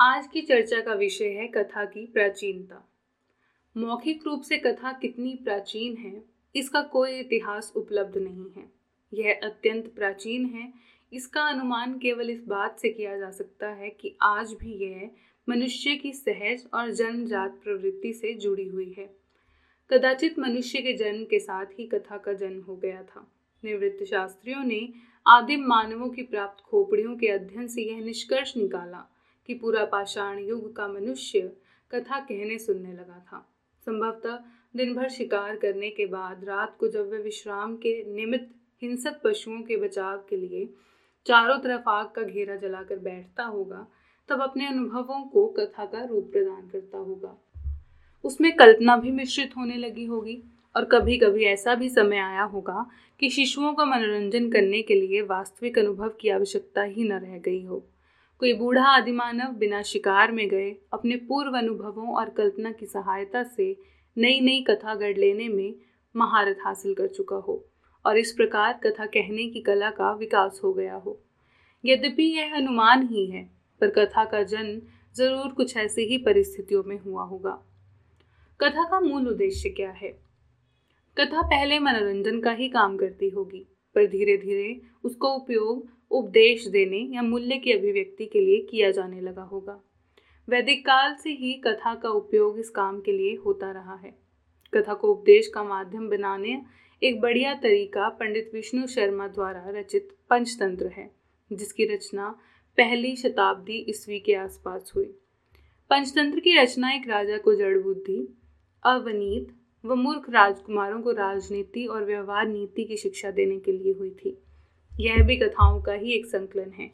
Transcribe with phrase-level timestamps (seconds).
[0.00, 2.92] आज की चर्चा का विषय है कथा की प्राचीनता।
[3.76, 8.72] मौखिक रूप से कथा कितनी प्राचीन है, इसका कोई इतिहास उपलब्ध नहीं है।
[9.12, 10.72] यह अत्यंत प्राचीन है।
[11.12, 15.10] इसका अनुमान केवल इस बात से किया जा सकता है कि आज भी यह
[15.48, 19.16] मनुष्य की सहज और जन्मजात प्रवृत्ति से जुड़ी हुई है।
[19.90, 23.32] कदाचित मनुष्य के जन्म के साथ ही कथा का जन्म हो गया था।
[23.64, 24.88] निवृत्त शास्त्रियों ने
[25.26, 29.12] आदिम मानवों की प्राप्त खोपड़ियों के अध्ययन से यह निष्कर्ष निकाला
[29.46, 31.40] कि पूरा पाषाण युग का मनुष्य
[31.90, 33.46] कथा कहने सुनने लगा था।
[33.86, 34.38] संभवतः
[34.76, 38.48] दिन भर शिकार करने के बाद रात को जब वह विश्राम के निमित्त
[38.82, 40.68] हिंसक पशुओं के बचाव के लिए
[41.26, 43.86] चारों तरफ़ आग का घेरा जलाकर बैठता होगा,
[44.28, 47.36] तब अपने अनुभवों को कथा का रूप प्रदान करता होगा।
[48.24, 50.42] उसमें कल्पना भी मिश्रित होने लगी होगी
[50.76, 52.86] और कभी कभी ऐसा भी समय आया होगा
[53.20, 57.64] कि शिशुओं का मनोरंजन करने के लिए वास्तविक अनुभव की आवश्यकता ही न रह गई
[57.64, 57.86] हो।
[58.40, 63.76] कोई बूढ़ा आदिमानव बिना शिकार में गए, अपने पूर्व अनुभवों और कल्पना की सहायता से
[64.16, 65.74] नई नई कथा गढ़ लेने में
[66.14, 67.64] महारत हासिल कर चुका हो
[68.04, 71.18] और इस प्रकार कथा कहने की कला का विकास हो गया हो।
[71.84, 73.42] यद्यपि यह अनुमान ही है,
[73.80, 74.80] पर कथा का जन्म
[75.16, 77.58] ज़रूर कुछ ऐसे ही परिस्थितियों में हुआ होगा।
[78.60, 80.08] कथा का मूल उद्देश्य क्या है?
[81.16, 86.98] कथा पहले मनोरंजन का ही काम करती होगी, पर धीरे धीरे उसका उपयोग उपदेश देने
[87.14, 89.82] या मूल्य की अभिव्यक्ति के लिए किया जाने लगा होगा।
[90.48, 94.18] वैदिक काल से ही कथा का उपयोग इस काम के लिए होता रहा है।
[94.74, 96.62] कथा को उपदेश का माध्यम बनाने
[97.02, 101.10] एक बढ़िया तरीका पंडित विष्णु शर्मा द्वारा रचित पंचतंत्र है,
[101.52, 102.28] जिसकी रचना
[102.76, 105.04] पहली शताब्दी ईस्वी के आसपास हुई।
[105.90, 108.36] पंचतंत्र की रचना एक राजा को जड़ बुद्धि,
[108.84, 109.48] अवनीत
[109.84, 114.42] व मूर्ख राजकुमारों को राजनीति और व्यवहार नीति की शिक्षा देने के लिए हुई थी।
[115.00, 116.90] यह भी कथाओं का ही एक संकलन है।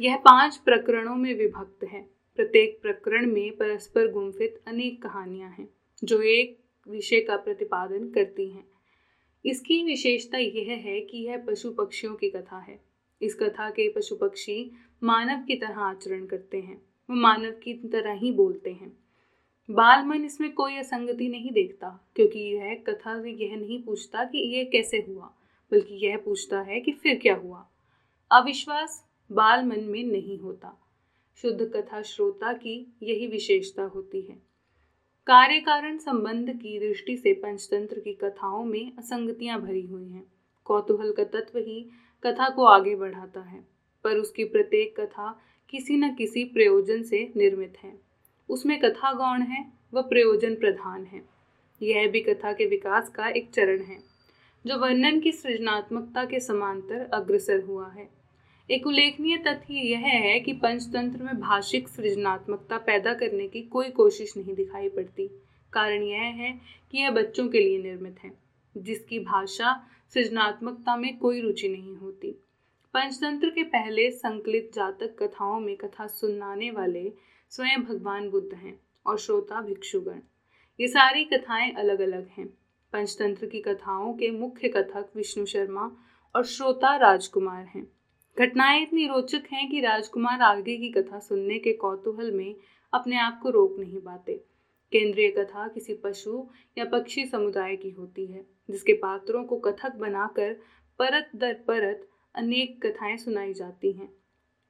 [0.00, 2.02] यह पाँच प्रकरणों में विभक्त है।
[2.36, 5.68] प्रत्येक प्रकरण में परस्पर गुम्फित अनेक कहानियाँ हैं,
[6.04, 8.64] जो एक विषय का प्रतिपादन करती हैं।
[9.44, 12.80] इसकी विशेषता यह है कि यह पशु पक्षियों की कथा है।
[13.22, 14.70] इस कथा के पशु पक्षी
[15.02, 16.76] मानव की तरह आचरण करते हैं,
[17.10, 18.92] वो मानव की तरह ही बोलते हैं।
[19.70, 24.64] बाल मन इसमें कोई असंगति नहीं देखता, क्योंकि यह कथा यह नहीं पूछता कि यह
[24.64, 25.34] कैसे हुआ।
[25.72, 27.66] बल्कि यह पूछता है कि फिर क्या हुआ?
[28.30, 30.78] अविश्वास बाल मन में नहीं होता।
[31.36, 34.42] शुद्ध कथा श्रोता की यही विशेषता होती है।
[35.26, 40.32] कार्य कारण संबंध की दृष्टि से पंचतंत्र की कथाओं में असंगतियाँ भरी हुई हैं।
[40.64, 41.90] कौतूहल का तत्व ही
[42.26, 43.66] कथा को आगे बढ़ाता है,
[44.04, 48.00] पर उसकी प्रत्येक कथा किसी न किसी प्रयोजन से निर्मित है।
[48.48, 51.22] उसमें कथा गौण है व प्रयोजन प्रधान है।
[51.82, 54.11] यह भी कथा के विकास का एक चरण है।
[54.66, 58.08] जो वर्णन की सृजनात्मकता के समांतर अग्रसर हुआ है।
[58.70, 64.36] एक उल्लेखनीय तथ्य यह है कि पंचतंत्र में भाषिक सृजनात्मकता पैदा करने की कोई कोशिश
[64.36, 65.28] नहीं दिखाई पड़ती।
[65.72, 68.32] कारण यह है कि यह बच्चों के लिए निर्मित है,
[68.76, 72.30] जिसकी भाषा सृजनात्मकता में कोई रुचि नहीं होती।
[72.94, 77.12] पंचतंत्र के पहले संकलित जातक कथाओं में कथा सुनाने वाले
[77.50, 80.20] स्वयं भगवान बुद्ध हैं और श्रोता भिक्षुगण।
[80.80, 82.61] ये सारी कथाएँ अलग अलग हैं।
[82.92, 85.96] पंचतंत्र की कथाओं के मुख्य कथक विष्णु शर्मा
[86.36, 87.92] और श्रोता राजकुमार हैं।
[88.38, 92.56] घटनाएँ इतनी रोचक हैं कि राजकुमार आगे की कथा सुनने के कौतूहल में
[92.92, 94.44] अपने आप को रोक नहीं पाते।
[94.92, 96.48] केंद्रीय कथा किसी पशु
[96.78, 100.52] या पक्षी समुदाय की होती है, जिसके पात्रों को कथक बनाकर
[100.98, 104.12] परत दर परत अनेक कथाएँ सुनाई जाती हैं।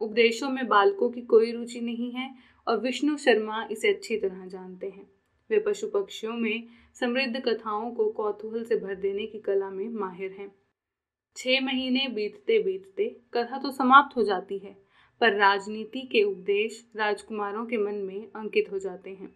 [0.00, 2.34] उपदेशों में बालकों की कोई रुचि नहीं है
[2.68, 5.15] और विष्णु शर्मा इसे अच्छी तरह जानते हैं।
[5.50, 6.64] वे पशु पक्षियों में
[7.00, 10.50] समृद्ध कथाओं को कौतूहल से भर देने की कला में माहिर हैं।
[11.36, 14.76] छह महीने बीतते बीतते कथा तो समाप्त हो जाती है,
[15.20, 19.28] पर राजनीति के उपदेश राजकुमारों के मन में अंकित हो जाते हैं।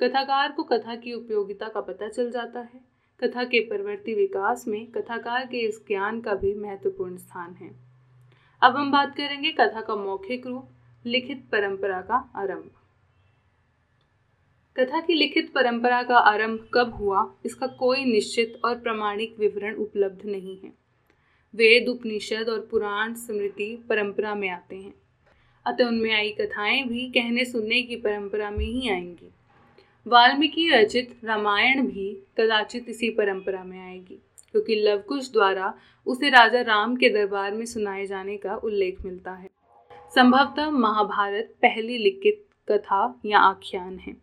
[0.00, 2.80] कथाकार को कथा की उपयोगिता का पता चल जाता है।
[3.20, 7.70] कथा के परवर्ती विकास में कथाकार के इस ज्ञान का भी महत्वपूर्ण स्थान है।
[8.62, 10.68] अब हम बात करेंगे कथा का मौखिक रूप,
[11.06, 12.70] लिखित परंपरा का आरंभ।
[14.80, 20.26] कथा की लिखित परंपरा का आरंभ कब हुआ, इसका कोई निश्चित और प्रमाणिक विवरण उपलब्ध
[20.26, 20.72] नहीं है।
[21.54, 24.94] वेद, उपनिषद और पुराण स्मृति परंपरा में आते हैं।
[25.66, 29.30] अतः उनमें आई कथाएँ भी कहने सुनने की परंपरा में ही आएँगी।
[30.06, 34.18] वाल्मीकि रचित रामायण भी कदाचित इसी परंपरा में आएगी,
[34.52, 35.74] क्योंकि लवकुश द्वारा
[36.06, 39.50] उसे राजा राम के दरबार में सुनाए जाने का उल्लेख मिलता है।
[40.14, 44.16] संभवतः महाभारत पहली लिखित कथा या आख्यान है।